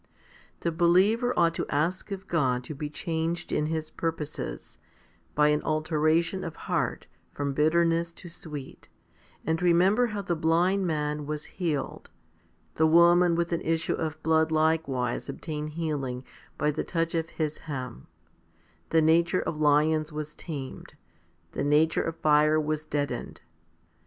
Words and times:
1. 0.01 0.07
THE 0.61 0.71
believer 0.71 1.31
ought 1.37 1.53
to 1.53 1.67
ask 1.69 2.09
of 2.09 2.25
God 2.25 2.63
to 2.63 2.73
be 2.73 2.89
changed 2.89 3.51
in 3.51 3.67
his 3.67 3.91
purposes, 3.91 4.79
by 5.35 5.49
an 5.49 5.61
alteration 5.61 6.43
of 6.43 6.55
heart 6.65 7.05
from 7.31 7.53
bitterness 7.53 8.11
to 8.13 8.27
sweet, 8.27 8.89
and 9.45 9.61
remember 9.61 10.07
how 10.07 10.23
the 10.23 10.35
blind 10.35 10.87
man 10.87 11.27
was 11.27 11.45
healed, 11.45 12.09
the 12.77 12.87
woman 12.87 13.35
with 13.35 13.53
an 13.53 13.61
issue 13.61 13.93
of 13.93 14.23
blood 14.23 14.51
likewise 14.51 15.29
obtained 15.29 15.73
healing 15.73 16.23
by 16.57 16.71
the 16.71 16.83
touch 16.83 17.13
of 17.13 17.29
His 17.29 17.59
hem, 17.69 18.07
the 18.89 19.03
nature 19.03 19.41
of 19.41 19.61
lions 19.61 20.11
was 20.11 20.33
tamed, 20.33 20.95
the 21.51 21.63
nature 21.63 22.01
of 22.01 22.15
fire 22.17 22.59
was 22.59 22.87
deadened. 22.87 23.41